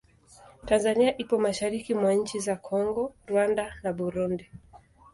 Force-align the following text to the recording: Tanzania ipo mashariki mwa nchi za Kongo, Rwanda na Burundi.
Tanzania 0.65 1.17
ipo 1.17 1.37
mashariki 1.37 1.93
mwa 1.93 2.13
nchi 2.13 2.39
za 2.39 2.55
Kongo, 2.55 3.13
Rwanda 3.27 3.75
na 3.83 3.93
Burundi. 3.93 4.49